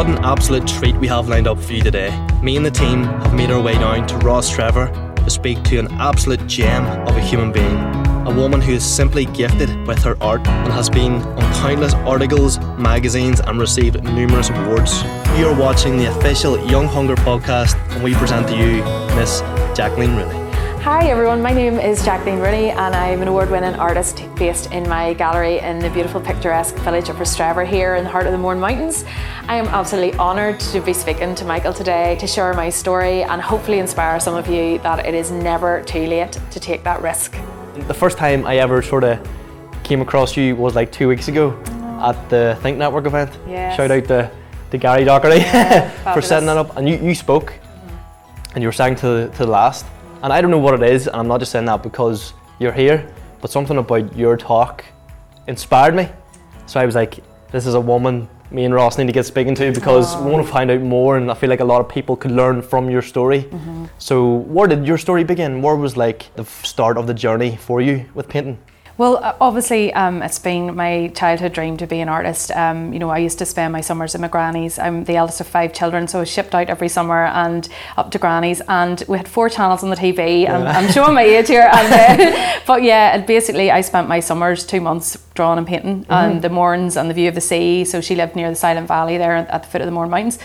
[0.00, 2.08] What an absolute treat we have lined up for you today.
[2.42, 5.88] Me and the team have made our way down to Rostrevor to speak to an
[6.00, 7.76] absolute gem of a human being.
[8.26, 12.58] A woman who is simply gifted with her art and has been on countless articles,
[12.78, 15.02] magazines, and received numerous awards.
[15.38, 18.82] You are watching the official Young Hunger podcast, and we present to you
[19.16, 19.40] Miss
[19.76, 20.49] Jacqueline Rooney.
[20.84, 24.88] Hi everyone, my name is Jacqueline Rooney and I'm an award winning artist based in
[24.88, 28.38] my gallery in the beautiful picturesque village of Rostrevor here in the heart of the
[28.38, 29.04] Mourne Mountains.
[29.46, 33.42] I am absolutely honoured to be speaking to Michael today to share my story and
[33.42, 37.36] hopefully inspire some of you that it is never too late to take that risk.
[37.86, 39.20] The first time I ever sort of
[39.84, 41.60] came across you was like two weeks ago
[42.00, 43.38] at the Think Network event.
[43.46, 43.76] Yes.
[43.76, 44.30] Shout out to,
[44.70, 46.74] to Gary Docherty Yeah, for setting that up.
[46.78, 47.52] And you, you spoke
[48.54, 49.84] and you were sang to to the last.
[50.22, 52.72] And I don't know what it is, and I'm not just saying that because you're
[52.72, 53.10] here,
[53.40, 54.84] but something about your talk
[55.46, 56.08] inspired me.
[56.66, 57.20] So I was like,
[57.50, 60.44] this is a woman me and Ross need to get speaking to because we want
[60.44, 62.90] to find out more, and I feel like a lot of people could learn from
[62.90, 63.44] your story.
[63.44, 63.86] Mm-hmm.
[63.98, 65.62] So, where did your story begin?
[65.62, 68.58] Where was like the start of the journey for you with painting?
[69.00, 72.50] Well, uh, obviously, um, it's been my childhood dream to be an artist.
[72.50, 74.78] Um, you know, I used to spend my summers at my granny's.
[74.78, 78.10] I'm the eldest of five children, so I was shipped out every summer and up
[78.10, 78.60] to granny's.
[78.68, 80.46] And we had four channels on the TV.
[80.46, 81.70] And I'm showing my age here.
[81.72, 86.42] And, uh, but yeah, basically, I spent my summers two months drawing and painting, and
[86.42, 87.84] the Mournes and the view of the sea.
[87.86, 90.38] So she lived near the Silent Valley there at the foot of the Mourne Mountains.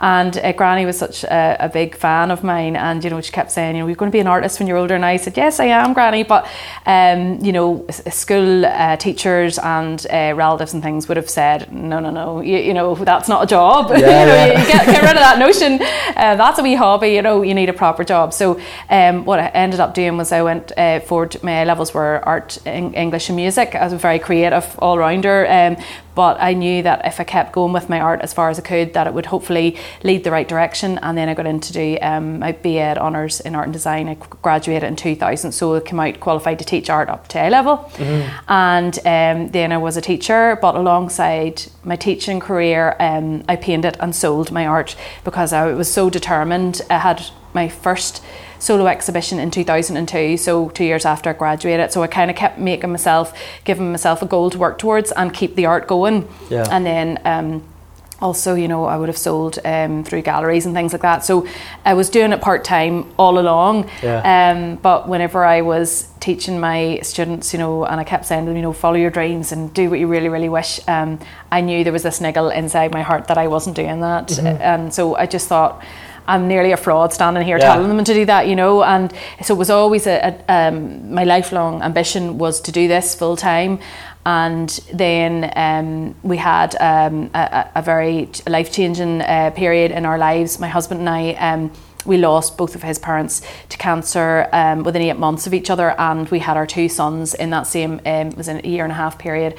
[0.00, 3.32] And uh, Granny was such a, a big fan of mine, and you know she
[3.32, 4.94] kept saying, you know, you're going to be an artist when you're older.
[4.94, 6.22] And I said, yes, I am, Granny.
[6.22, 6.48] But
[6.86, 11.98] um, you know, school uh, teachers and uh, relatives and things would have said, no,
[12.00, 13.90] no, no, you, you know, that's not a job.
[13.96, 14.60] you know, yeah.
[14.60, 15.74] you get, get rid of that notion.
[16.16, 17.08] Uh, that's a wee hobby.
[17.08, 18.32] You know, you need a proper job.
[18.32, 21.42] So um, what I ended up doing was I went uh, forward.
[21.42, 23.74] My levels were art, Eng- English, and music.
[23.74, 24.37] I was a very creative
[24.78, 25.46] all rounder.
[25.48, 25.76] Um,
[26.14, 28.62] but I knew that if I kept going with my art as far as I
[28.62, 30.98] could, that it would hopefully lead the right direction.
[30.98, 34.08] And then I got in to do um, my BA honours in art and design.
[34.08, 37.48] I graduated in 2000, so I came out qualified to teach art up to A
[37.50, 37.88] level.
[38.48, 43.96] And um, then I was a teacher, but alongside my teaching career, um, I painted
[44.00, 46.82] and sold my art because I was so determined.
[46.90, 48.22] I had my first
[48.58, 51.92] solo exhibition in 2002 so two years after i graduated.
[51.92, 53.32] So i kind of kept making myself
[53.64, 56.28] giving myself a goal to work towards and keep the art going.
[56.50, 56.66] Yeah.
[56.70, 57.62] and then um,
[58.20, 61.24] also you know i would have sold um, through galleries and things like that.
[61.24, 61.46] So
[61.84, 63.88] i was doing it part-time all along.
[64.02, 64.50] Yeah.
[64.50, 68.50] um, but whenever i was teaching my students you know and i kept saying to
[68.50, 71.20] them you know follow your dreams and do what you really really wish um,
[71.52, 74.36] i knew there was this niggle inside my heart that i wasn't doing that.
[74.38, 75.80] And so i just thought
[76.28, 77.74] I'm nearly a fraud standing here Yeah.
[77.74, 78.82] telling them to do that, you know.
[78.84, 79.12] And
[79.42, 80.16] so it was always a,
[80.48, 83.78] a um, my lifelong ambition was to do this full time.
[84.26, 90.04] And then um, we had um, a, a a very life changing uh, period in
[90.06, 90.58] our lives.
[90.60, 91.70] My husband and I.
[92.08, 95.70] Um, we lost both of his parents to cancer um, within eight months of each
[95.70, 98.84] other, and we had our two sons in that same um, was in a year
[98.84, 99.54] and a half period.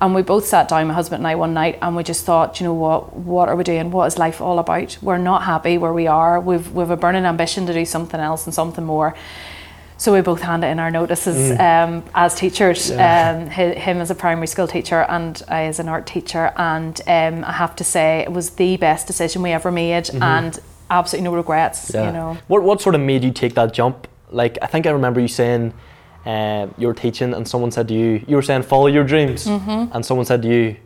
[0.00, 2.60] And we both sat down, my husband and I, one night, and we just thought,
[2.60, 3.90] you know what, what are we doing?
[3.90, 4.98] What is life all about?
[5.02, 6.40] We're not happy where we are.
[6.40, 9.14] We've we've a burning ambition to do something else and something more.
[9.98, 12.90] So we both handed in our notices um, as teachers.
[12.90, 16.52] Um, hi- him as a primary school teacher and I as an art teacher.
[16.56, 20.58] And um, I have to say, it was the best decision we ever made, and
[20.98, 21.92] absolutely no regrets.
[21.94, 22.38] You know.
[22.48, 24.06] What what sort of made you take that jump?
[24.30, 25.72] Like I think I remember you saying
[26.26, 29.46] uh, you were teaching and someone said to you, you were saying follow your dreams,
[29.46, 29.92] Mm-hmm.
[29.94, 30.76] and someone said to you,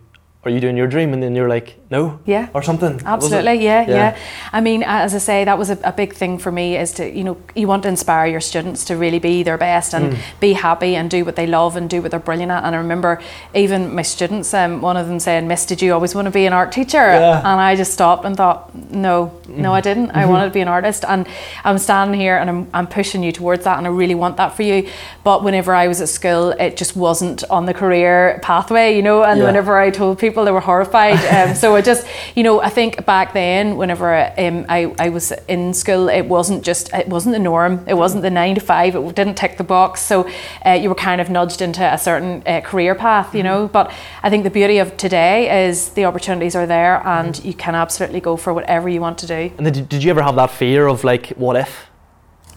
[0.46, 1.12] are you doing your dream?
[1.12, 2.48] And then you're like, no, Yeah.
[2.54, 3.00] or something.
[3.04, 4.16] Absolutely, yeah, yeah,
[4.52, 7.08] I mean, as I say, that was a, a big thing for me is to,
[7.08, 10.16] you know, you want to inspire your students to really be their best and Mm.
[10.40, 12.64] be happy and do what they love and do what they're brilliant at.
[12.64, 13.20] And I remember
[13.54, 16.46] even my students, um, one of them saying, Miss, did you always want to be
[16.46, 16.98] an art teacher?
[16.98, 17.20] Yeah.
[17.36, 17.46] Mm-hmm.
[17.46, 20.10] And I just stopped and thought, no, no, I didn't.
[20.10, 21.04] I wanted to be an artist.
[21.08, 21.26] And
[21.64, 24.54] I'm standing here and I'm, I'm pushing you towards that and I really want that
[24.56, 24.88] for you.
[25.24, 29.22] But whenever I was at school, it just wasn't on the career pathway, you know,
[29.22, 29.46] and Yeah.
[29.46, 31.20] whenever I told people, they were horrified.
[31.36, 35.32] Um, so I just, you know, I think back then, whenever um, I, I was
[35.48, 37.84] in school, it wasn't just, it wasn't the norm.
[37.86, 38.94] It wasn't the nine to five.
[38.96, 40.00] It didn't tick the box.
[40.00, 40.26] So
[40.64, 43.68] uh, you were kind of nudged into a certain uh, career path, you know.
[43.68, 43.92] But
[44.22, 48.20] I think the beauty of today is the opportunities are there and you can absolutely
[48.20, 49.52] go for whatever you want to do.
[49.58, 51.90] And did, did you ever have that fear of like, what if?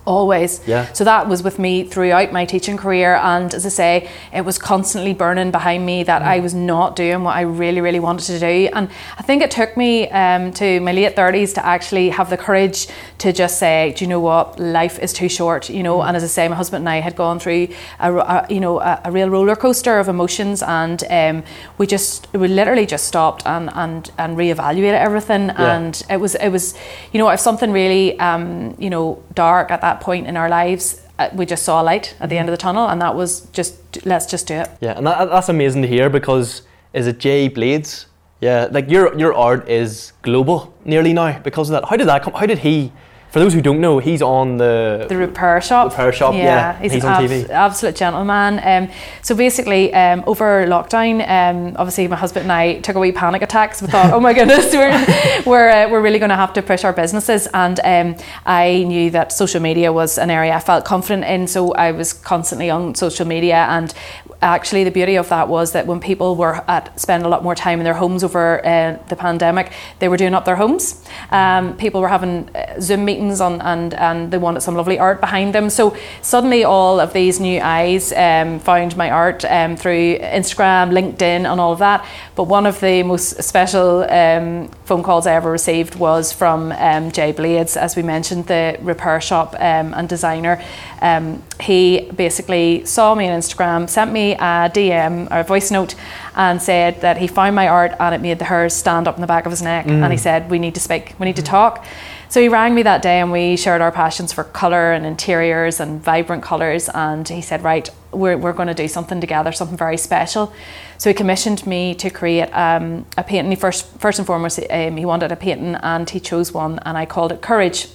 [0.06, 0.66] Always.
[0.68, 0.92] Yeah.
[0.94, 4.58] So that was with me throughout my teaching career, and as I say, it was
[4.58, 8.40] constantly burning behind me that I was not doing what I really, really wanted to
[8.40, 8.70] do.
[8.74, 12.38] And I think it took me um, to my late thirties to actually have the
[12.38, 12.88] courage
[13.20, 16.02] to just say, do you know what, life is too short, you know.
[16.02, 17.68] And as I say, my husband and I had gone through
[18.00, 21.44] a, a you know a, a, real roller coaster of emotions, and um,
[21.78, 25.48] we just we literally just stopped and and and reevaluated everything.
[25.48, 25.76] Yeah.
[25.76, 26.76] And it was it was
[27.12, 31.02] you know if something really um, you know dark at that point in our lives,
[31.20, 33.42] uh, we just saw a light at the end of the tunnel, and that was
[33.52, 34.70] just let's just do it.
[34.80, 36.62] Yeah, and that, that's amazing to hear because
[36.94, 38.06] is it Jay Blades?
[38.40, 41.90] Yeah, like your your art is global nearly now because of that.
[41.90, 42.34] How did that come?
[42.34, 42.94] How did he?
[43.32, 45.92] For those who don't know, he's on the The repair shop.
[45.92, 46.80] Repair shop, yeah.
[46.82, 47.50] he's, He's on abs- TV.
[47.50, 48.60] absolute gentleman.
[48.64, 48.90] Um,
[49.22, 53.44] so basically, um, over lockdown, um, obviously my husband and I took a wee panic
[53.44, 53.76] attack.
[53.76, 56.64] So we thought, oh my goodness, we're we're, uh, we're really going to have to
[56.64, 57.48] push our businesses.
[57.54, 58.16] And um,
[58.48, 62.14] I knew that social media was an area I felt confident in, so I was
[62.14, 63.68] constantly on social media.
[63.70, 63.94] And
[64.42, 67.56] actually, the beauty of that was that when people were at spend a lot more
[67.56, 71.04] time in their homes over uh, the pandemic, they were doing up their homes.
[71.32, 75.20] Um, people were having uh, Zoom meetings on, and and they wanted some lovely art
[75.20, 75.70] behind them.
[75.70, 81.46] So suddenly, all of these new eyes um, found my art um, through Instagram, LinkedIn,
[81.46, 82.06] and all of that.
[82.36, 87.12] But one of the most special um, phone calls I ever received was from um,
[87.12, 90.64] Jay Blades, as we mentioned, the repair shop um, and designer.
[91.02, 95.96] Um, he basically saw me on Instagram, sent me a DM or a voice note,
[96.36, 99.22] and said that he found my art and it made the hairs stand up in
[99.22, 99.88] the back of his neck.
[99.88, 101.16] And he said, "We need to speak.
[101.20, 101.86] We need to talk."
[102.30, 105.80] So he rang me that day and we shared our passions for colour and interiors
[105.80, 106.88] and vibrant colours.
[106.88, 110.54] And he said, Right, we're, we're going to do something together, something very special.
[111.00, 113.52] So he commissioned me to create um, a painting.
[113.52, 117.00] He first, first and foremost, um, he wanted a painting and he chose one, and
[117.00, 117.88] I called it Courage.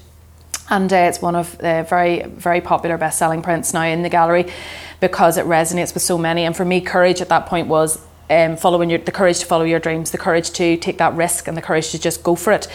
[0.71, 4.09] And uh, it's one of the very, very popular best selling prints now in the
[4.09, 4.47] gallery
[5.01, 6.45] because it resonates with so many.
[6.45, 8.01] And for me, courage at that point was
[8.31, 11.47] um, following your, the courage to follow your dreams, the courage to take that risk,
[11.47, 12.69] and the courage to just go for it.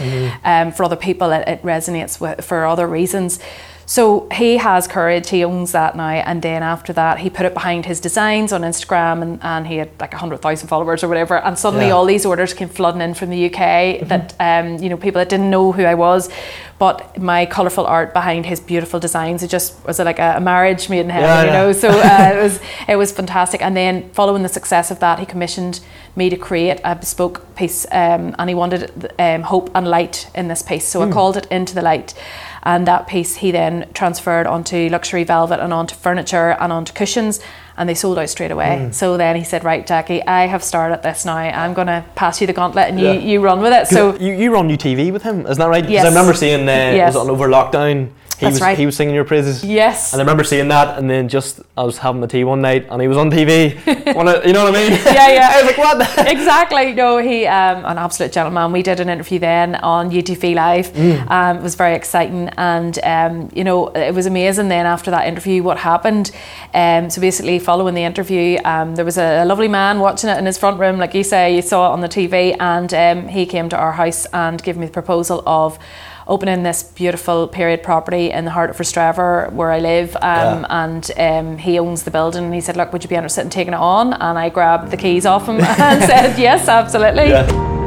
[0.43, 3.39] Um, for other people, it, it resonates with, for other reasons.
[3.87, 6.09] So he has courage, he owns that now.
[6.09, 9.77] And then after that, he put it behind his designs on Instagram and, and he
[9.77, 11.39] had like 100,000 followers or whatever.
[11.39, 11.93] And suddenly Yeah.
[11.93, 15.29] all these orders came flooding in from the UK that, um, you know, people that
[15.29, 16.29] didn't know who I was.
[16.79, 20.89] But my colourful art behind his beautiful designs, it just was like a, a marriage
[20.89, 21.53] made in heaven, Yeah, you yeah.
[21.53, 21.71] know.
[21.73, 23.61] So uh, it was it was fantastic.
[23.61, 25.81] And then following the success of that, he commissioned
[26.15, 30.47] me to create a bespoke piece, um, and he wanted um, hope and light in
[30.47, 30.87] this piece.
[30.87, 32.13] So I called it Into the Light.
[32.63, 37.39] And that piece he then transferred onto luxury velvet and onto furniture and onto cushions,
[37.79, 38.89] and they sold out straight away.
[38.91, 41.37] So then he said, "Right, Jackie, I have started this now.
[41.37, 43.13] I'm going to pass you the gauntlet, and Yeah.
[43.13, 45.87] you, you run with it." So you, you run UTV with him, isn't that right?
[45.89, 46.05] Yes.
[46.05, 47.15] I remember seeing uh, Yes.
[47.15, 48.09] was it on over lockdown.
[48.39, 48.77] He That's was right.
[48.77, 49.65] he was singing your praises.
[49.65, 52.61] yes, And I remember seeing that, and then just I was having the tea one
[52.61, 53.75] night, and he was on TV.
[54.15, 54.91] Wanna, you know what I mean?
[54.93, 55.49] Yeah, yeah.
[55.51, 56.27] I was like, what?
[56.31, 56.93] exactly.
[56.93, 58.71] No, he um, an absolute gentleman.
[58.71, 60.87] We did an interview then on UTV Live.
[60.93, 61.29] Mm.
[61.29, 64.69] Um, it was very exciting, and um, you know it was amazing.
[64.69, 66.31] Then after that interview, what happened?
[66.73, 70.37] Um, so basically, following the interview, um, there was a, a lovely man watching it
[70.37, 73.27] in his front room, like you say, you saw it on the TV, and um,
[73.27, 75.77] he came to our house and gave me the proposal of.
[76.29, 80.65] Opening this beautiful period property in the heart of Rostrevor, where I live, um, Yeah.
[80.83, 82.43] and um, he owns the building.
[82.45, 84.91] And he said, "Look, would you be interested in taking it on?" And I grabbed
[84.91, 87.78] the keys off him and said, "Yes, absolutely." Yeah.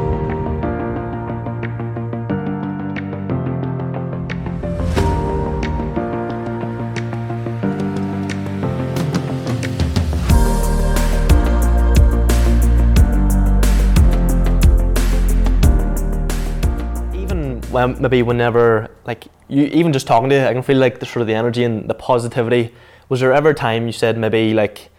[17.83, 21.05] When maybe whenever like you even just talking to you, I can feel like the
[21.05, 22.73] sort of the energy and the positivity.
[23.09, 24.89] Was there ever a time you said maybe like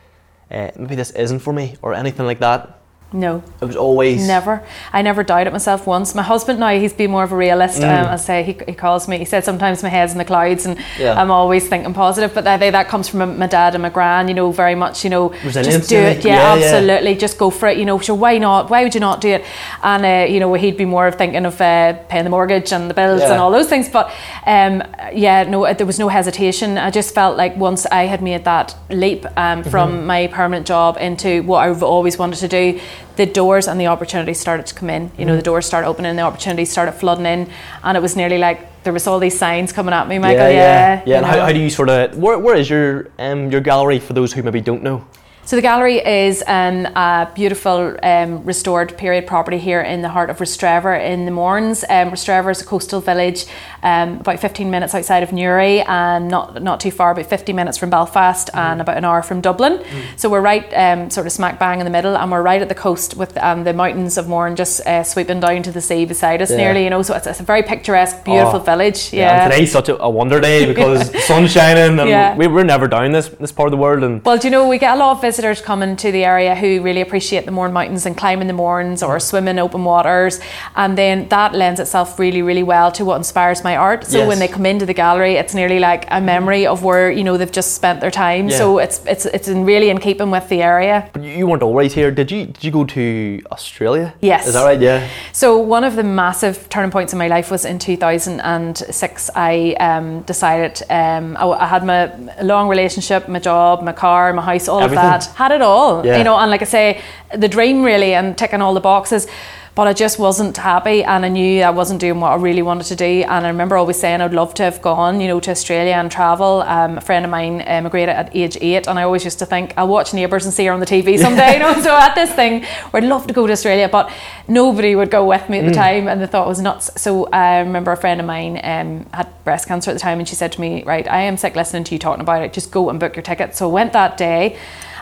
[0.51, 2.79] uh, maybe this isn't for me or anything like that?
[3.15, 4.61] No, It was always never.
[4.93, 6.17] I never doubted myself once.
[6.17, 7.81] My husband now, he's been more of a realist.
[7.81, 8.01] Mm.
[8.07, 9.19] Um, I say he, he calls me.
[9.19, 11.15] He said sometimes my head's in the clouds, and Yeah.
[11.21, 12.35] I'm always thinking positive.
[12.35, 14.27] But I think that comes from my- dad and my gran.
[14.27, 15.05] You know, very much.
[15.05, 16.25] You know, Resilience, just do it.
[16.25, 16.65] Yeah, Yeah, yeah.
[16.67, 17.15] absolutely.
[17.15, 17.79] Just go for it.
[17.79, 18.17] You know, sure.
[18.17, 18.69] Why not?
[18.69, 19.45] Why would you not do it?
[19.85, 22.91] And uh, you know, he'd be more of thinking of uh, paying the mortgage and
[22.91, 23.31] the bills Yeah.
[23.33, 23.89] and all those things.
[23.89, 24.07] But
[24.45, 26.79] um, yeah, no, there was no hesitation.
[26.79, 30.07] I just felt like once I had made that leap um, from Mm-hmm.
[30.07, 32.81] my permanent job into what I've always wanted to do,
[33.17, 35.03] the doors and the opportunities started to come in.
[35.03, 35.27] You Mm-hmm.
[35.27, 37.49] know, the doors started opening, and the opportunities started flooding in,
[37.83, 40.49] and it was nearly like there was all these signs coming at me, Michael.
[40.49, 41.07] yeah, Yeah, yeah.
[41.07, 43.99] you And how, how do you sort of where, where is your um your gallery
[43.99, 45.05] for those who maybe don't know?
[45.47, 50.31] So the gallery is um, a beautiful um, restored period property here in the heart
[50.31, 51.85] of Rostrevor in the Mournes.
[51.91, 53.45] Um, Rostrevor is a coastal village
[53.83, 57.77] um, about 15 minutes outside of Newry and not not too far, about 50 minutes
[57.77, 58.59] from Belfast mm.
[58.59, 59.81] and about an hour from Dublin.
[59.81, 60.03] Mm.
[60.17, 62.71] So we're right um, sort of smack bang in the middle and we're right at
[62.71, 66.07] the coast with um, the mountains of Mourne just uh, sweeping down to the sea
[66.07, 66.57] beside us yeah.
[66.57, 67.03] nearly, you know.
[67.03, 69.13] So it's, it's, a very picturesque, beautiful oh, village.
[69.13, 69.37] Yeah.
[69.37, 69.49] yeah.
[69.51, 73.29] today's such a, a, wonder day because sun's shining and we, we're never down this
[73.29, 74.03] this part of the world.
[74.03, 75.34] And Well, do you know, we get a lot of visitors
[75.65, 79.19] coming to the area who really appreciate the Mourne Mountains and climbing the Mournes or
[79.21, 80.41] swimming open waters.
[80.77, 84.05] And then that lends itself really, really well to what inspires my art.
[84.05, 84.29] So yes.
[84.29, 87.37] when they come into the gallery, it's nearly like a memory of where, you know,
[87.37, 88.49] they've just spent their time.
[88.49, 88.59] Yeah.
[88.59, 91.09] So it's it's it's in really in keeping with the area.
[91.13, 92.11] But you weren't always here.
[92.11, 94.15] Did you did you go to Australia?
[94.21, 94.47] Yes.
[94.47, 94.81] Is that right?
[94.81, 95.09] Yeah.
[95.33, 99.31] So one of the massive turning points in my life was in 2006.
[99.35, 104.43] I um, decided um, I, I, had my long relationship, my job, my car, my
[104.43, 105.05] house, all Everything.
[105.05, 105.24] of that.
[105.27, 106.19] Had it all yeah.
[106.19, 107.03] you know, and like I say,
[107.35, 109.27] the dream really and ticking all the boxes.
[109.75, 112.85] But I just wasn't happy, and I knew I wasn't doing what I really wanted
[112.87, 113.25] to do.
[113.29, 116.13] And I remember always saying I'd love to have gone, you know, to Australia and
[116.13, 116.63] travel.
[116.63, 119.75] Um, a friend of mine emigrated at age eight, and I always used to think
[119.77, 121.55] I'll watch Neighbours and see her on the TV someday.
[121.55, 122.63] you know, so I had this thing
[122.93, 124.13] where I'd love to go to Australia, but
[124.47, 125.75] nobody would go with me at the mm.
[125.75, 126.93] time, and the thought was nuts.
[127.03, 130.29] So I remember a friend of mine um, had breast cancer at the time, and
[130.29, 132.53] she said to me, "Right, I am sick listening to you talking about it.
[132.53, 134.57] Just go and book your ticket." So I went that day.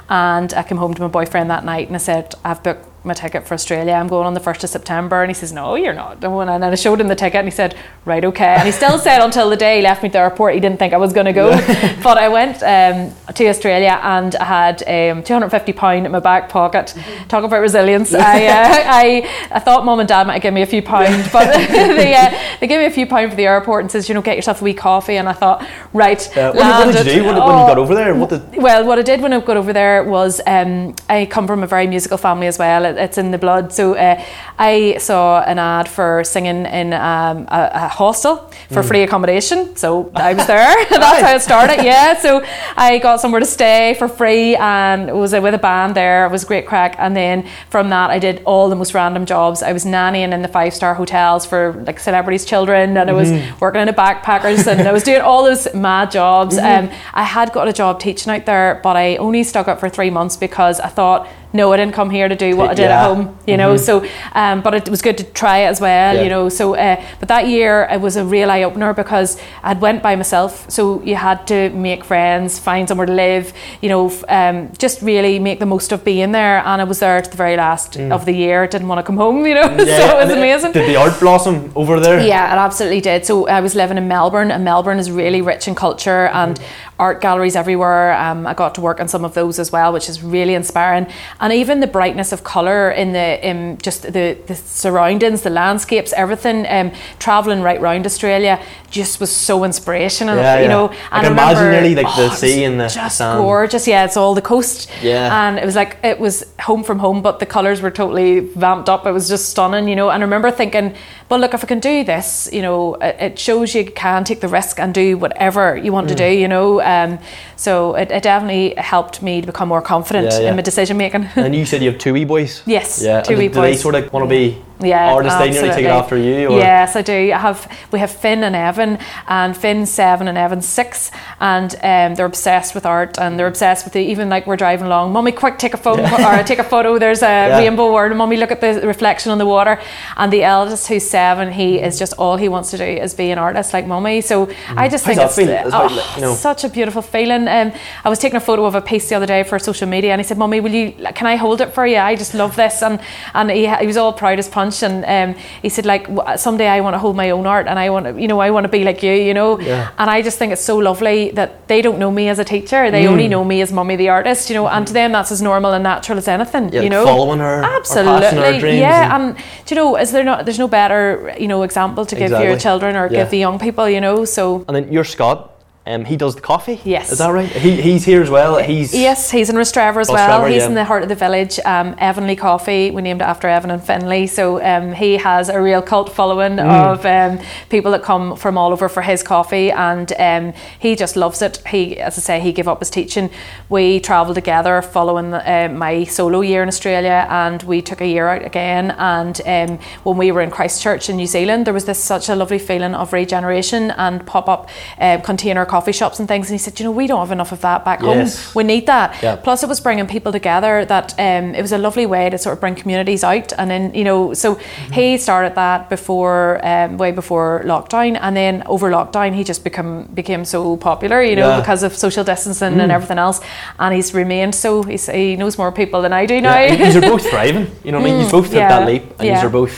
[0.08, 3.14] And I came home to my boyfriend that night and I said, I've booked my
[3.14, 3.92] ticket for Australia.
[3.94, 5.22] I'm going on the 1st of September.
[5.22, 6.22] And he says, No, you're not.
[6.22, 8.54] And then I showed him the ticket and he said, Right, okay.
[8.58, 10.78] And he still said until the day he left me at the airport, he didn't
[10.78, 11.50] think I was going to go.
[12.02, 16.94] but I went um, to Australia and I had um, £250 in my back pocket.
[17.28, 18.14] Talk about resilience.
[18.14, 21.44] I, uh, I, I thought mum and dad might give me a few pounds, but
[21.68, 24.22] they, uh, they gave me a few pounds for the airport and says, You know,
[24.22, 25.16] get yourself a wee coffee.
[25.16, 26.36] And I thought, Right.
[26.36, 28.14] Uh, what, what, did you do when, oh, when, you got over there?
[28.14, 28.56] What did...
[28.56, 31.66] Well, what I did when I got over there was um, I come from a
[31.66, 33.72] very musical family as well it's in the blood.
[33.72, 34.22] So uh,
[34.58, 38.36] I saw an ad for singing in um, a, a, hostel
[38.68, 38.88] for mm.
[38.88, 39.76] free accommodation.
[39.76, 40.74] So I was there.
[40.90, 41.72] That's how it started.
[41.82, 42.18] Yeah.
[42.20, 42.44] So
[42.76, 46.26] I got somewhere to stay for free and it was with a band there.
[46.26, 46.94] It was great crack.
[46.98, 49.62] And then from that, I did all the most random jobs.
[49.62, 53.30] I was nannying in the five star hotels for like celebrities' children, and I was
[53.30, 53.60] mm.
[53.60, 56.56] working in a backpackers, and I was doing all those mad jobs.
[56.56, 56.90] Mm.
[56.90, 59.88] Um, I had got a job teaching out there, but I only stuck up for
[59.88, 62.84] three months because I thought no, I didn't come here to do what I did
[62.84, 63.02] yeah.
[63.02, 63.74] at home, you know.
[63.74, 63.84] Mm-hmm.
[63.84, 66.22] So, um, but it was good to try it as well, yeah.
[66.22, 66.48] you know.
[66.48, 70.16] So, uh, but that year it was a real eye opener because I'd went by
[70.16, 75.02] myself, so you had to make friends, find somewhere to live, you know, um, just
[75.02, 76.58] really make the most of being there.
[76.58, 78.10] And I was there to the very last mm.
[78.10, 78.66] of the year.
[78.66, 79.70] Didn't want to come home, you know.
[79.82, 80.72] Yeah, so it was amazing.
[80.72, 82.24] Did the art blossom over there?
[82.26, 83.26] Yeah, it absolutely did.
[83.26, 86.64] So I was living in Melbourne, and Melbourne is really rich in culture and mm
[87.02, 88.14] art galleries everywhere.
[88.14, 91.06] Um, I got to work on some of those as well, which is really inspiring.
[91.42, 96.12] And even the brightness of colour in the in just the, the surroundings, the landscapes,
[96.12, 96.66] everything.
[96.68, 100.36] Um, traveling right round Australia just was so inspirational.
[100.36, 100.68] Yeah, you yeah.
[100.68, 103.40] know, I can imagine nearly like oh, the sea and the just sand.
[103.40, 103.88] gorgeous.
[103.88, 104.88] Yeah, it's all the coast.
[105.02, 108.40] Yeah, and it was like it was home from home, but the colours were totally
[108.40, 109.04] vamped up.
[109.04, 109.88] It was just stunning.
[109.88, 110.94] You know, and I remember thinking,
[111.28, 114.48] well, look, if I can do this, you know, it shows you can take the
[114.48, 116.10] risk and do whatever you want mm.
[116.10, 116.30] to do.
[116.30, 116.80] You know.
[116.80, 117.18] Um,
[117.56, 120.50] so it, it, definitely helped me to become more confident yeah.
[120.50, 121.28] in my decision making.
[121.36, 122.62] And you said you have two wee boys.
[122.66, 123.22] Yes, yeah.
[123.22, 123.54] two wee boys.
[123.54, 126.48] Do they sort of want to be yeah, artists they nearly take it after you
[126.48, 126.58] or?
[126.58, 130.66] yes I do I have we have Finn and Evan and Finn's seven and Evan's
[130.66, 131.10] six
[131.40, 134.86] and um, they're obsessed with art and they're obsessed with it even like we're driving
[134.86, 136.40] along mummy quick take a photo yeah.
[136.40, 137.58] or take a photo there's a yeah.
[137.58, 139.80] rainbow word mummy look at the reflection on the water
[140.16, 143.30] and the eldest who's seven he is just all he wants to do is be
[143.30, 144.54] an artist like mummy so mm.
[144.76, 146.34] I just How's think it's oh, you know.
[146.34, 147.72] such a beautiful feeling um,
[148.04, 150.20] I was taking a photo of a piece the other day for social media and
[150.20, 152.82] he said mummy will you can I hold it for you I just love this
[152.82, 153.00] and
[153.34, 156.80] and he, he was all proud as punch and um, he said like someday I
[156.80, 158.68] want to hold my own art and I want to you know I want to
[158.68, 159.90] be like you you know yeah.
[159.98, 162.90] and I just think it's so lovely that they don't know me as a teacher
[162.90, 163.08] they mm.
[163.08, 165.72] only know me as mummy the artist you know and to them that's as normal
[165.72, 169.80] and natural as anything yeah, you know following her absolutely yeah and, and do you
[169.80, 172.48] know is there not there's no better you know example to give exactly.
[172.48, 173.18] your children or yeah.
[173.18, 175.51] give the young people you know so and then you're Scott
[175.84, 176.80] um, he does the coffee.
[176.84, 177.48] Yes, is that right?
[177.48, 178.58] He, he's here as well.
[178.58, 180.44] He's yes, he's in Rostrevor as well.
[180.44, 180.68] He's yeah.
[180.68, 181.58] in the heart of the village.
[181.64, 182.92] Um, Evanly Coffee.
[182.92, 184.28] We named it after Evan and Finley.
[184.28, 186.92] So um, he has a real cult following mm.
[186.92, 191.16] of um, people that come from all over for his coffee, and um, he just
[191.16, 191.56] loves it.
[191.66, 193.28] He, as I say, he gave up his teaching.
[193.68, 198.28] We travelled together following uh, my solo year in Australia, and we took a year
[198.28, 198.92] out again.
[198.92, 202.36] And um, when we were in Christchurch in New Zealand, there was this such a
[202.36, 204.68] lovely feeling of regeneration and pop up
[205.00, 206.44] uh, container coffee shops and things.
[206.48, 208.44] And he said, you know, we don't have enough of that back yes.
[208.44, 208.52] home.
[208.58, 209.08] We need that.
[209.22, 209.36] Yeah.
[209.36, 210.84] Plus, it was bringing people together.
[210.84, 213.48] That um, it was a lovely way to sort of bring communities out.
[213.58, 214.92] And then you know, so mm-hmm.
[214.92, 219.92] he started that before, um, way before lockdown, and then over lockdown, he just become
[220.20, 221.22] became so popular.
[221.22, 221.60] You know, yeah.
[221.60, 222.82] because of social distancing mm.
[222.82, 223.40] and everything else.
[223.78, 224.82] And he's remained so.
[224.82, 226.60] He's, he knows more people than I do now.
[226.60, 226.76] Yeah.
[226.84, 227.66] These are both thriving.
[227.84, 229.76] You know, what I mean, you mm, both took that leap, and these are both.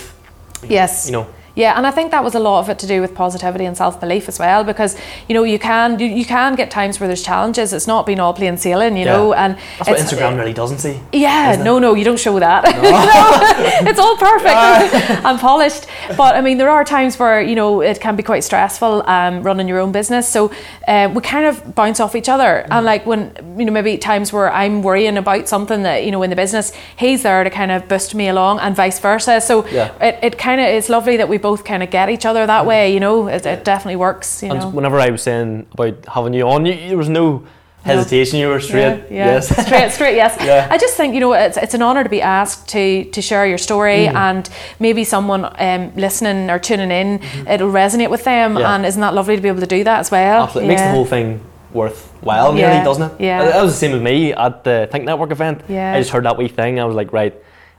[0.69, 1.07] Yes.
[1.07, 3.15] You know yeah, and I think that was a lot of it to do with
[3.15, 4.97] positivity and self belief as well, because
[5.29, 7.73] you know you can you, you, can get times where there's challenges.
[7.73, 9.13] It's not been all plain sailing, you yeah.
[9.13, 10.99] know, and that's what Instagram really doesn't see.
[11.13, 12.65] Yeah, no, no, you don't show that.
[12.65, 12.83] No.
[13.85, 14.55] no it's all perfect
[15.25, 15.87] and polished.
[16.17, 19.45] But I mean, there are times where you know it can be quite stressful um,
[19.45, 20.29] running your own business.
[20.29, 20.51] So
[20.89, 22.69] uh, we kind of bounce off each other, mm.
[22.73, 26.23] and like when you know maybe times where I'm worrying about something that you know
[26.25, 29.41] in the business, he's there to kind of boost me along, and vice versa.
[29.41, 29.95] So yeah.
[30.03, 32.65] it, it kind of it's lovely that we both kind of get each other that
[32.65, 32.95] way.
[32.95, 34.43] You know, it, it definitely works.
[34.43, 37.47] You and know, whenever I was saying about having you on, you, there was no
[37.83, 38.39] hesitation.
[38.39, 38.97] You were straight.
[39.11, 39.27] Yeah, yeah.
[39.33, 39.49] Yes.
[39.67, 40.17] straight, straight.
[40.17, 40.39] Yes.
[40.41, 40.69] Yeah.
[40.71, 43.47] I just think you know it's, it's an honor to be asked to to share
[43.47, 44.15] your story, mm.
[44.15, 44.49] and
[44.81, 47.49] maybe someone um, listening or tuning in, mm-hmm.
[47.49, 48.75] it'll resonate with them, yeah.
[48.75, 50.45] and isn't that lovely to be able to do that as well?
[50.45, 53.21] Absolutely, it makes the whole thing worthwhile, nearly, doesn't it?
[53.21, 53.45] Yeah.
[53.45, 55.61] That was the same with me at the Think Network event.
[55.69, 55.93] Yeah.
[55.93, 56.81] I just heard that wee thing.
[56.81, 57.35] I was like, right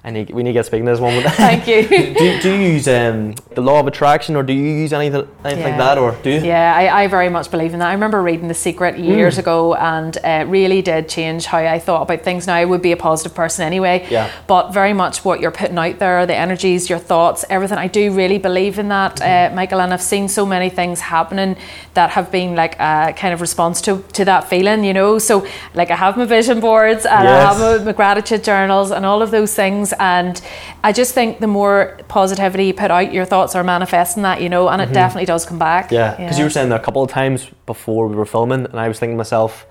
[0.06, 1.24] I need, we need to get speaking to this one.
[1.32, 1.82] Thank you.
[1.88, 5.64] do, do you use um, the law of attraction or do you use anything, anything
[5.64, 5.70] yeah.
[5.70, 6.42] like that or do you?
[6.42, 7.90] Yeah, I, I very much believe in that.
[7.90, 9.40] I remember reading The Secret years mm.
[9.40, 12.46] ago and uh, really did change how I thought about things.
[12.46, 14.32] Now, I would be a positive person anyway, yeah.
[14.46, 17.80] but very much what you're putting out there, the energies, your thoughts, everything.
[17.80, 19.52] I do really believe in that, mm.
[19.52, 21.58] uh, Michael, and I've seen so many things happening
[21.96, 25.18] that have been like a kind of response to, to that feeling, you know.
[25.18, 27.44] So, like, I have my vision boards and yes.
[27.44, 30.42] I have my, my gratitude journals and all of those things and
[30.84, 34.50] I just think the more positivity you put out, your thoughts are manifesting that, you
[34.50, 34.94] know, and it mm-hmm.
[34.94, 35.92] definitely does come back.
[35.92, 36.38] Yeah, because yeah.
[36.38, 39.00] you were saying that a couple of times before we were filming, and I was
[39.00, 39.66] thinking to myself,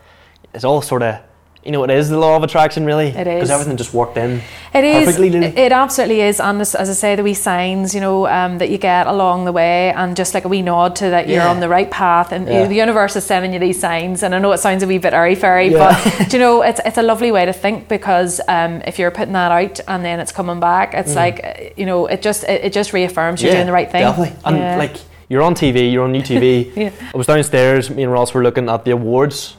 [0.53, 1.21] it's all sort of
[1.65, 3.09] you know, it is the law of attraction, really.
[3.09, 4.43] It is because everything just worked in.
[4.75, 5.19] It is.
[5.19, 8.69] It absolutely is, and as, as, I say, the wee signs, you know, um, that
[8.69, 11.61] you get along the way, and just like a wee nod to that you're on
[11.61, 12.53] the right path, and yeah.
[12.53, 14.23] you know, the universe is sending you these signs.
[14.23, 16.03] And I know it sounds a wee bit airy fairy, yeah.
[16.19, 19.33] but you know, it's it's a lovely way to think because um, if you're putting
[19.33, 21.17] that out and then it's coming back, it's mm.
[21.17, 24.03] like you know, it just it, it just reaffirms you're doing the right thing.
[24.03, 24.97] Definitely, and like
[25.29, 26.93] you're on TV, you're on UTV.
[27.15, 29.57] I was downstairs, me and Ross were looking at the awards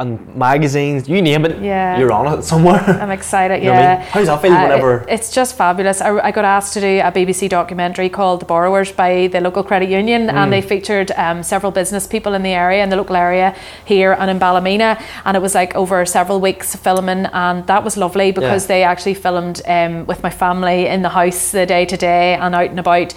[0.00, 1.98] and magazines, you name it, yeah.
[1.98, 2.80] you're on it somewhere.
[3.02, 3.96] I'm excited, you yeah.
[3.96, 4.06] I mean?
[4.08, 5.00] How's that feel uh, whenever?
[5.00, 6.00] It, it's just fabulous.
[6.00, 9.62] I, I, got asked to do a BBC documentary called The Borrowers by the local
[9.62, 10.32] credit union, mm.
[10.32, 14.12] and they featured um, several business people in the area, in the local area here
[14.18, 14.98] and in Ballymena.
[15.26, 18.68] And it was like over several weeks filming, and that was lovely because yeah.
[18.68, 22.54] they actually filmed um, with my family in the house the day to day and
[22.54, 23.14] out and about.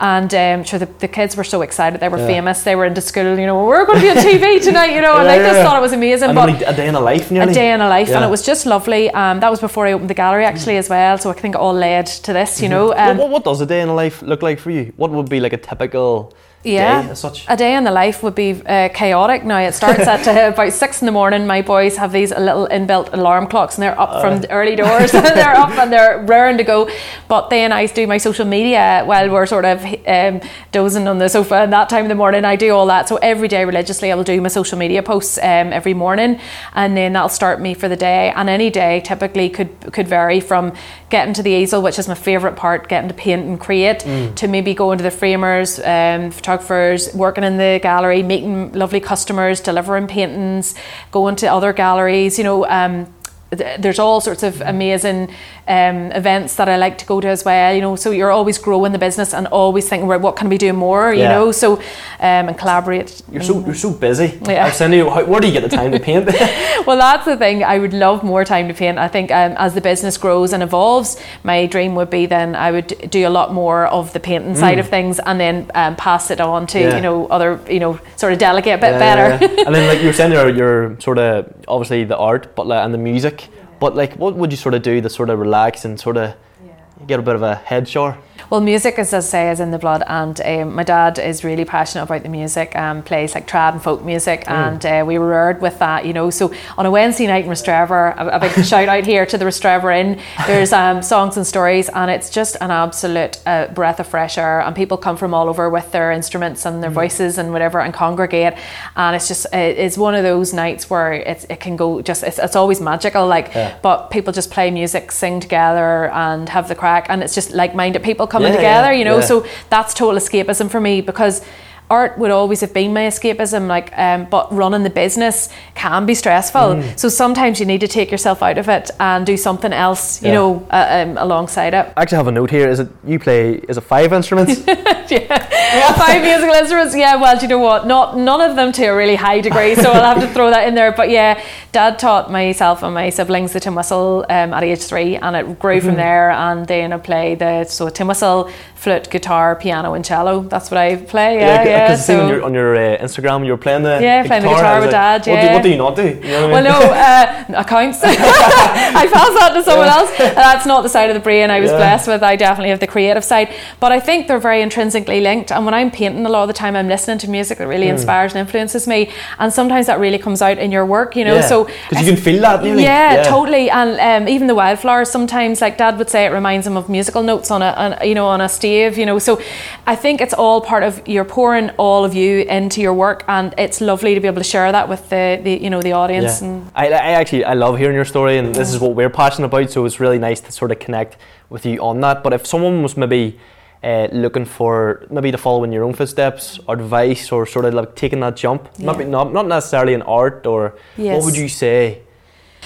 [0.00, 2.00] And um, sure, the, the kids were so excited.
[2.00, 2.26] They were yeah.
[2.26, 2.62] famous.
[2.62, 5.16] They were into school, you know, we're going to be on TV tonight, you know,
[5.18, 6.34] and they just thought it was amazing amazing.
[6.34, 7.52] but a day in a life, nearly.
[7.52, 9.10] A day in a life, and it was just lovely.
[9.10, 11.60] Um, that was before I opened the gallery actually as well, so I think it
[11.60, 12.74] all led to this, you mm-hmm.
[12.74, 12.94] know.
[12.96, 14.92] Um, what, what does a day in a life look like for you?
[14.96, 16.34] What would be like a typical
[16.66, 17.44] yeah, day as such?
[17.48, 19.44] A day in the life would be uh, chaotic.
[19.44, 21.46] Now it starts at uh, about six in the morning.
[21.46, 24.20] My boys have these little inbuilt alarm clocks, and they're up uh.
[24.20, 25.12] from the early doors.
[25.12, 26.90] they're up and they're raring to go.
[27.28, 30.40] But then I do my social media while we're sort of um,
[30.72, 31.56] dozing on the sofa.
[31.56, 33.08] And that time in the morning, I do all that.
[33.08, 36.40] So every day religiously, I will do my social media posts um, every morning,
[36.74, 38.32] and then that'll start me for the day.
[38.34, 40.72] And any day typically could could vary from
[41.08, 44.34] getting to the easel, which is my favourite part, getting to paint and create, mm.
[44.34, 49.60] to maybe going to the framers, um, photographers, working in the gallery, meeting lovely customers,
[49.60, 50.74] delivering paintings,
[51.12, 52.66] going to other galleries, you know.
[52.66, 53.12] Um,
[53.56, 55.30] there's all sorts of amazing
[55.68, 57.74] um, events that I like to go to as well.
[57.74, 60.58] You know, so you're always growing the business and always thinking, right, what can we
[60.58, 61.12] do more?
[61.12, 61.32] You yeah.
[61.32, 61.76] know, so
[62.20, 63.22] um, and collaborate.
[63.30, 64.38] You're so you're so busy.
[64.46, 64.70] Yeah.
[64.70, 66.26] Saying you, how, where do you get the time to paint?
[66.86, 67.64] well, that's the thing.
[67.64, 68.98] I would love more time to paint.
[68.98, 72.70] I think um, as the business grows and evolves, my dream would be then I
[72.70, 74.58] would do a lot more of the painting mm.
[74.58, 76.96] side of things and then um, pass it on to yeah.
[76.96, 79.44] you know other you know sort of delegate a bit better.
[79.66, 82.94] and then like you're saying, you're, you're sort of obviously the art, but like, and
[82.94, 83.45] the music.
[83.78, 86.34] But like, what would you sort of do to sort of relax and sort of
[86.64, 86.72] yeah.
[87.06, 88.18] get a bit of a head shower?
[88.48, 91.64] Well, music, as I say, is in the blood, and um, my dad is really
[91.64, 92.76] passionate about the music.
[92.76, 94.52] Um, plays like trad and folk music, mm.
[94.52, 96.30] and uh, we were reared with that, you know.
[96.30, 99.44] So on a Wednesday night in Rostrevor, a, a big shout out here to the
[99.44, 100.20] Rostrevor Inn.
[100.46, 104.60] There's um, songs and stories, and it's just an absolute uh, breath of fresh air.
[104.60, 106.94] And people come from all over with their instruments and their mm.
[106.94, 108.54] voices and whatever, and congregate.
[108.94, 112.38] And it's just it's one of those nights where it, it can go just it's,
[112.38, 113.26] it's always magical.
[113.26, 113.76] Like, yeah.
[113.82, 117.74] but people just play music, sing together, and have the crack, and it's just like
[117.74, 119.18] minded people coming yeah, together, yeah, you know.
[119.18, 119.24] Yeah.
[119.30, 121.42] So that's total escapism for me because
[121.88, 123.68] art would always have been my escapism.
[123.68, 126.60] Like, um, but running the business can be stressful.
[126.60, 126.98] Mm.
[126.98, 130.28] So sometimes you need to take yourself out of it and do something else, you
[130.28, 130.34] Yeah.
[130.34, 131.92] know, uh, um, alongside it.
[131.96, 132.68] I actually have a note here.
[132.68, 133.54] Is it you play?
[133.68, 134.60] Is it five instruments?
[135.10, 136.96] yeah, five musical instruments.
[136.96, 137.86] Yeah, well, do you know what?
[137.86, 140.66] Not none of them to a really high degree, so I'll have to throw that
[140.68, 140.92] in there.
[140.92, 141.42] But yeah,
[141.72, 145.58] Dad taught myself and my siblings the tin whistle um, at age three, and it
[145.58, 145.86] grew Mm-hmm.
[145.86, 146.30] from there.
[146.30, 150.40] And then I play the so tin whistle, flute, guitar, piano, and cello.
[150.42, 151.36] That's what I play.
[151.36, 151.84] Yeah, yeah.
[151.88, 154.48] Because so on your on your uh, Instagram, you were playing the Yeah, playing the
[154.48, 156.02] guitar with like, Dad, What do, what do you not do?
[156.08, 157.54] You know what I Well, mean?
[157.54, 158.00] no, uh, accounts.
[158.04, 160.10] I pass that to someone else.
[160.18, 161.76] That's not the side of the brain I was Yeah.
[161.76, 162.22] blessed with.
[162.22, 163.52] I definitely have the creative side.
[163.80, 164.62] But I think they're very
[164.96, 165.52] intrinsically linked.
[165.52, 167.88] And when I'm painting, a lot of the time I'm listening to music that really
[167.88, 169.10] inspires and influences me.
[169.38, 171.34] And sometimes that really comes out in your work, you know.
[171.36, 171.40] Yeah.
[171.48, 172.64] So 'Cause you can feel that.
[172.64, 173.22] Yeah, Yeah.
[173.24, 173.70] totally.
[173.70, 177.22] And um, even the wildflowers, sometimes, like Dad would say, it reminds him of musical
[177.22, 178.98] notes on a, on, you know, on a stave.
[178.98, 179.38] You know, so
[179.86, 183.54] I think it's all part of you're pouring all of you into your work, and
[183.58, 186.40] it's lovely to be able to share that with the, the you know, the audience.
[186.40, 186.48] Yeah.
[186.48, 189.46] And I, I actually I love hearing your story, and this is what we're passionate
[189.46, 189.70] about.
[189.70, 191.16] So it's really nice to sort of connect
[191.50, 192.22] with you on that.
[192.22, 193.38] But if someone was maybe
[193.82, 197.94] uh, looking for maybe to follow in your own footsteps, advice, or sort of like
[197.94, 202.00] taking that jump, maybe not not necessarily in art, or what would you say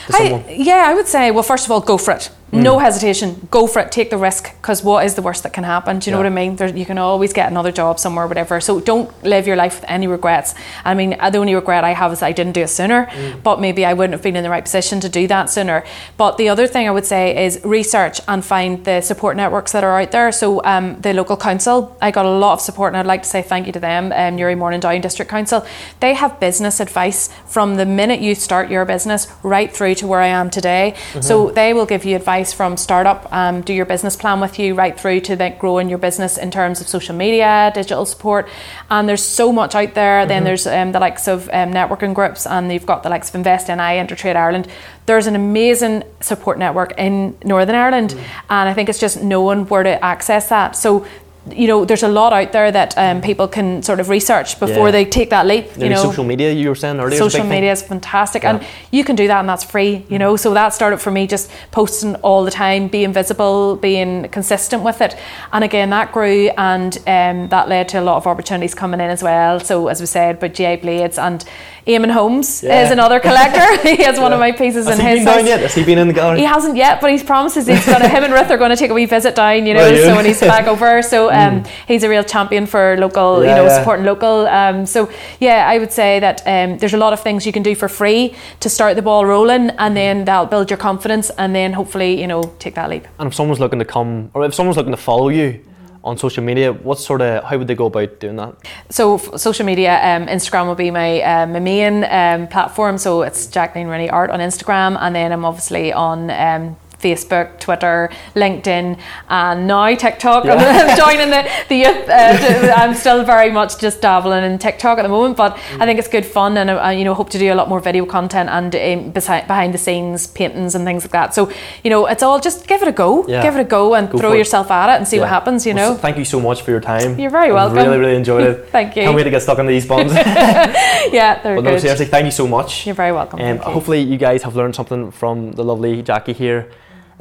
[0.07, 0.45] to someone?
[0.47, 2.31] I, yeah, I would say, well, first of all, go for it.
[2.53, 2.63] Mm.
[2.63, 3.47] No hesitation.
[3.51, 3.93] Go for it.
[3.93, 6.01] Take the risk because what is the worst that can happen?
[6.01, 6.57] Do you know what I mean?
[6.57, 8.61] There, you can always get another job somewhere, whatever.
[8.61, 10.55] So don't live your life with any regrets.
[10.85, 13.43] I mean, the only regret I have is I didn't do it sooner, Mm.
[13.45, 15.85] but maybe I wouldn't have been in the right position to do that sooner.
[16.17, 19.85] But the other thing I would say is research and find the support networks that
[19.85, 20.33] are out there.
[20.33, 23.29] So um, the local council, I got a lot of support, and I'd like to
[23.29, 25.65] say thank you to them, um, Newry Mourne and Down District Council.
[26.01, 30.21] They have business advice from the minute you start your business right through to where
[30.21, 30.95] I am today.
[31.21, 34.75] So they will give you advice from startup, um, do your business plan with you,
[34.75, 38.49] right through to then growing your business in terms of social media, digital support.
[38.91, 40.25] And there's so much out there.
[40.27, 43.35] Then there's um, the likes of um, networking groups, and you've got the likes of
[43.35, 44.69] Invest NI, Intertrade Ireland.
[45.07, 49.83] There's an amazing support network in Northern Ireland, and I think it's just knowing where
[49.83, 50.77] to access that.
[50.77, 51.07] So.
[51.57, 54.87] You know, there's a lot out there that um, people can sort of research before
[54.87, 54.91] Yeah.
[54.93, 55.67] they take that leap.
[55.77, 57.13] Maybe you know, social media you were saying earlier.
[57.13, 57.51] is social thing?
[57.51, 58.57] media is fantastic Yeah.
[58.57, 61.27] and you can do that and that's free you know so that started for me
[61.27, 65.17] just posting all the time being visible being consistent with it
[65.53, 69.11] and again that grew and um, that led to a lot of opportunities coming in
[69.11, 71.45] as well so as we said but Jay Blades and
[71.87, 72.85] Eamonn Holmes Yeah.
[72.85, 75.47] is another collector he has one of my pieces Has in he his been down
[75.47, 75.61] yet?
[75.61, 76.39] Has he been in the gallery?
[76.41, 78.09] He hasn't yet, but he promises he's gonna.
[78.09, 79.81] him and Ruth are going to take a wee visit down, you know.
[79.91, 81.40] Right, so when he's back over, so um,
[81.89, 83.79] he's a real champion for local, Yeah, you know, yeah.
[83.79, 84.47] supporting local.
[84.47, 85.09] Um, so
[85.41, 87.89] yeah, I would say that um, there's a lot of things you can do for
[87.89, 92.21] free to start the ball rolling, and then that'll build your confidence, and then hopefully,
[92.21, 93.07] you know, take that leap.
[93.19, 95.61] And if someone's looking to come, or if someone's looking to follow you
[96.03, 98.55] on social media, what sort of how would they go about doing that?
[98.89, 102.97] So f- social media, um, Instagram will be my um, my main um, platform.
[102.97, 106.31] So it's Jacqueline Rooney Art on Instagram, and then I'm obviously on.
[106.31, 110.45] Um, Facebook, Twitter, LinkedIn, and now TikTok.
[110.49, 112.09] I'm joining the, the youth.
[112.09, 115.99] Uh, I'm still very much just dabbling in TikTok at the moment, but I think
[115.99, 118.49] it's good fun, and I, you know hope to do a lot more video content
[118.51, 121.35] and um, beside, behind the scenes paintings and things like that.
[121.35, 121.51] So
[121.85, 123.43] you know it's all just give it a go, Yeah.
[123.43, 125.67] give it a go, and Go throw yourself at it and see what happens.
[125.67, 125.99] You Well, know.
[125.99, 127.19] thank you so much for your time.
[127.19, 127.77] You're very welcome.
[127.77, 128.69] Really, really enjoyed it.
[128.71, 129.03] Thank you.
[129.03, 130.13] Can't wait to get stuck on these buns.
[130.13, 132.87] yeah, they're but no, seriously, thank you so much.
[132.87, 133.41] You're very welcome.
[133.41, 133.63] Um, you.
[133.63, 136.71] hopefully, you guys have learned something from the lovely Jackie here.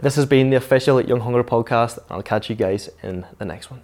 [0.01, 1.99] This has been the official Young Hunger podcast.
[2.09, 3.81] I'll catch you guys in the next one.